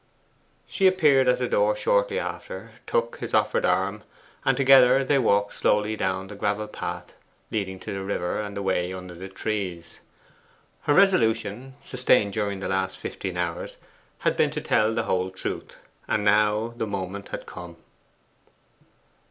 She 0.65 0.87
appeared 0.87 1.27
at 1.27 1.37
the 1.37 1.47
door 1.47 1.75
shortly 1.75 2.17
after, 2.17 2.71
took 2.87 3.17
his 3.17 3.35
offered 3.35 3.65
arm, 3.67 4.01
and 4.43 4.57
together 4.57 5.03
they 5.03 5.19
walked 5.19 5.53
slowly 5.53 5.95
down 5.95 6.25
the 6.25 6.33
gravel 6.33 6.67
path 6.67 7.13
leading 7.51 7.79
to 7.81 7.93
the 7.93 8.01
river 8.03 8.41
and 8.41 8.57
away 8.57 8.91
under 8.91 9.13
the 9.13 9.29
trees. 9.29 9.99
Her 10.85 10.95
resolution, 10.95 11.75
sustained 11.85 12.33
during 12.33 12.61
the 12.61 12.67
last 12.67 12.97
fifteen 12.97 13.37
hours, 13.37 13.77
had 14.17 14.35
been 14.35 14.49
to 14.49 14.59
tell 14.61 14.95
the 14.95 15.03
whole 15.03 15.29
truth, 15.29 15.77
and 16.07 16.23
now 16.25 16.73
the 16.77 16.87
moment 16.87 17.27
had 17.29 17.45
come. 17.45 17.75